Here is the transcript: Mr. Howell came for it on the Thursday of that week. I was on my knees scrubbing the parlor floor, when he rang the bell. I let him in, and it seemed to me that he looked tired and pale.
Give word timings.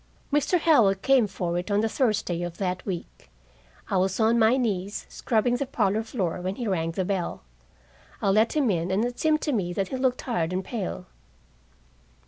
Mr. 0.33 0.57
Howell 0.59 0.95
came 0.95 1.27
for 1.27 1.59
it 1.59 1.69
on 1.69 1.81
the 1.81 1.87
Thursday 1.87 2.41
of 2.41 2.57
that 2.57 2.83
week. 2.87 3.29
I 3.87 3.97
was 3.97 4.19
on 4.19 4.39
my 4.39 4.57
knees 4.57 5.05
scrubbing 5.09 5.57
the 5.57 5.67
parlor 5.67 6.01
floor, 6.01 6.41
when 6.41 6.55
he 6.55 6.67
rang 6.67 6.89
the 6.93 7.05
bell. 7.05 7.43
I 8.19 8.29
let 8.31 8.53
him 8.55 8.71
in, 8.71 8.89
and 8.89 9.05
it 9.05 9.19
seemed 9.19 9.41
to 9.41 9.51
me 9.51 9.73
that 9.73 9.89
he 9.89 9.97
looked 9.97 10.17
tired 10.17 10.53
and 10.53 10.65
pale. 10.65 11.05